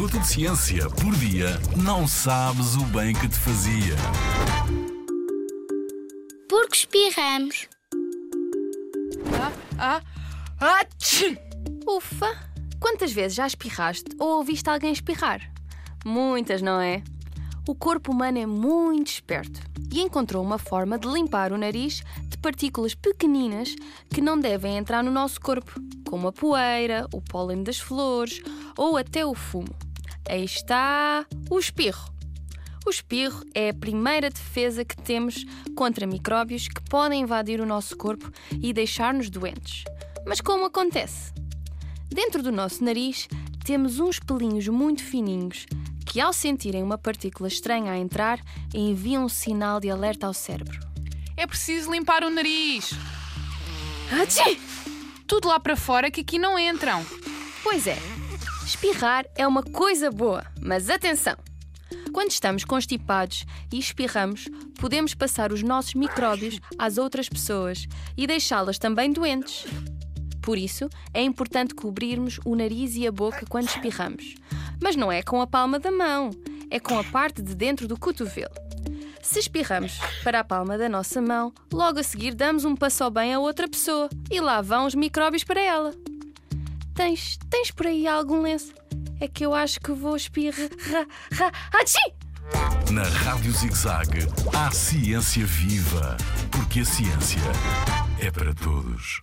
minuto 0.00 0.18
de 0.18 0.26
ciência 0.28 0.88
por 0.88 1.14
dia, 1.16 1.60
não 1.76 2.08
sabes 2.08 2.74
o 2.74 2.84
bem 2.84 3.12
que 3.12 3.28
te 3.28 3.36
fazia. 3.36 3.94
Porque 6.48 6.74
espirramos. 6.74 7.68
Ah, 9.38 9.52
ah, 9.78 10.02
ah, 10.58 10.84
tchim! 10.96 11.36
Ufa! 11.86 12.34
Quantas 12.80 13.12
vezes 13.12 13.36
já 13.36 13.46
espirraste 13.46 14.06
ou 14.18 14.38
ouviste 14.38 14.70
alguém 14.70 14.90
espirrar? 14.90 15.52
Muitas, 16.02 16.62
não 16.62 16.80
é? 16.80 17.02
O 17.68 17.74
corpo 17.74 18.10
humano 18.10 18.38
é 18.38 18.46
muito 18.46 19.08
esperto 19.08 19.60
e 19.92 20.00
encontrou 20.00 20.42
uma 20.42 20.56
forma 20.56 20.98
de 20.98 21.08
limpar 21.08 21.52
o 21.52 21.58
nariz 21.58 22.02
de 22.26 22.38
partículas 22.38 22.94
pequeninas 22.94 23.76
que 24.08 24.22
não 24.22 24.40
devem 24.40 24.78
entrar 24.78 25.04
no 25.04 25.10
nosso 25.10 25.38
corpo, 25.38 25.78
como 26.08 26.28
a 26.28 26.32
poeira, 26.32 27.06
o 27.12 27.20
pólen 27.20 27.62
das 27.62 27.78
flores 27.78 28.40
ou 28.78 28.96
até 28.96 29.26
o 29.26 29.34
fumo. 29.34 29.89
Aí 30.28 30.44
está 30.44 31.26
o 31.48 31.58
espirro. 31.58 32.10
O 32.86 32.90
espirro 32.90 33.44
é 33.54 33.70
a 33.70 33.74
primeira 33.74 34.30
defesa 34.30 34.84
que 34.84 34.96
temos 34.96 35.44
contra 35.74 36.06
micróbios 36.06 36.66
que 36.66 36.80
podem 36.82 37.22
invadir 37.22 37.60
o 37.60 37.66
nosso 37.66 37.96
corpo 37.96 38.30
e 38.60 38.72
deixar-nos 38.72 39.28
doentes. 39.28 39.84
Mas 40.26 40.40
como 40.40 40.64
acontece? 40.64 41.32
Dentro 42.08 42.42
do 42.42 42.50
nosso 42.50 42.82
nariz 42.82 43.28
temos 43.64 44.00
uns 44.00 44.18
pelinhos 44.18 44.66
muito 44.68 45.02
fininhos 45.04 45.66
que, 46.06 46.20
ao 46.20 46.32
sentirem 46.32 46.82
uma 46.82 46.98
partícula 46.98 47.48
estranha 47.48 47.92
a 47.92 47.98
entrar, 47.98 48.40
enviam 48.74 49.24
um 49.24 49.28
sinal 49.28 49.78
de 49.78 49.90
alerta 49.90 50.26
ao 50.26 50.34
cérebro. 50.34 50.80
É 51.36 51.46
preciso 51.46 51.92
limpar 51.92 52.24
o 52.24 52.30
nariz. 52.30 52.90
Achim! 54.10 54.58
Tudo 55.26 55.48
lá 55.48 55.60
para 55.60 55.76
fora 55.76 56.10
que 56.10 56.22
aqui 56.22 56.38
não 56.38 56.58
entram. 56.58 57.06
Pois 57.62 57.86
é, 57.86 57.96
espirrar 58.70 59.26
é 59.34 59.44
uma 59.46 59.64
coisa 59.64 60.12
boa, 60.12 60.46
mas 60.60 60.88
atenção! 60.88 61.36
Quando 62.12 62.30
estamos 62.30 62.64
constipados 62.64 63.44
e 63.72 63.78
espirramos, 63.80 64.48
podemos 64.78 65.12
passar 65.12 65.52
os 65.52 65.60
nossos 65.60 65.94
micróbios 65.94 66.60
às 66.78 66.96
outras 66.96 67.28
pessoas 67.28 67.88
e 68.16 68.28
deixá-las 68.28 68.78
também 68.78 69.12
doentes. 69.12 69.66
Por 70.40 70.56
isso, 70.56 70.88
é 71.12 71.20
importante 71.20 71.74
cobrirmos 71.74 72.38
o 72.44 72.54
nariz 72.54 72.94
e 72.94 73.08
a 73.08 73.12
boca 73.12 73.44
quando 73.48 73.68
espirramos. 73.68 74.36
Mas 74.80 74.94
não 74.94 75.10
é 75.10 75.20
com 75.20 75.40
a 75.40 75.48
palma 75.48 75.80
da 75.80 75.90
mão, 75.90 76.30
é 76.70 76.78
com 76.78 76.96
a 76.96 77.02
parte 77.02 77.42
de 77.42 77.56
dentro 77.56 77.88
do 77.88 77.98
cotovelo. 77.98 78.54
Se 79.20 79.40
espirramos 79.40 79.98
para 80.22 80.40
a 80.40 80.44
palma 80.44 80.78
da 80.78 80.88
nossa 80.88 81.20
mão, 81.20 81.52
logo 81.72 81.98
a 81.98 82.04
seguir 82.04 82.34
damos 82.34 82.64
um 82.64 82.76
passo 82.76 83.10
bem 83.10 83.34
a 83.34 83.40
outra 83.40 83.68
pessoa 83.68 84.08
e 84.30 84.40
lá 84.40 84.62
vão 84.62 84.86
os 84.86 84.94
micróbios 84.94 85.42
para 85.42 85.60
ela. 85.60 85.92
Tens, 87.00 87.38
tens 87.48 87.70
por 87.70 87.86
aí 87.86 88.06
algum 88.06 88.42
lenço? 88.42 88.74
É 89.18 89.26
que 89.26 89.46
eu 89.46 89.54
acho 89.54 89.80
que 89.80 89.90
vou 89.90 90.14
espirrar. 90.14 90.68
Achim! 91.72 92.12
Na 92.92 93.04
Rádio 93.04 93.52
ZigZag, 93.52 94.18
há 94.54 94.70
ciência 94.70 95.46
viva, 95.46 96.18
porque 96.50 96.80
a 96.80 96.84
ciência 96.84 97.40
é 98.18 98.30
para 98.30 98.52
todos. 98.52 99.22